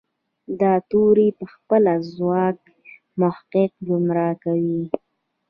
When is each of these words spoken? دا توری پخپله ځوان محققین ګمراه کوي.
دا 0.59 0.73
توری 0.89 1.27
پخپله 1.39 1.93
ځوان 2.13 2.55
محققین 3.21 3.73
ګمراه 3.87 4.33
کوي. 4.43 4.81